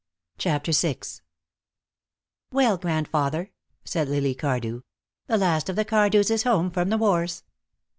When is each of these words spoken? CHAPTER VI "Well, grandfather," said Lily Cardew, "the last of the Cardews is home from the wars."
CHAPTER 0.39 0.71
VI 0.71 0.97
"Well, 2.51 2.77
grandfather," 2.79 3.51
said 3.85 4.09
Lily 4.09 4.33
Cardew, 4.33 4.81
"the 5.27 5.37
last 5.37 5.69
of 5.69 5.75
the 5.75 5.85
Cardews 5.85 6.31
is 6.31 6.41
home 6.41 6.71
from 6.71 6.89
the 6.89 6.97
wars." 6.97 7.43